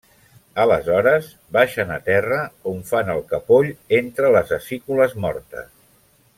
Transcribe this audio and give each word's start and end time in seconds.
Aleshores, 0.61 1.27
baixen 1.57 1.91
a 1.97 1.99
terra 2.07 2.39
on 2.73 2.81
fan 2.93 3.13
el 3.17 3.23
capoll 3.35 3.71
entre 4.01 4.35
les 4.39 4.55
acícules 4.61 5.15
mortes. 5.27 5.73